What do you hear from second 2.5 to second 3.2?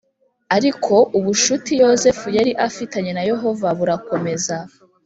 afitanye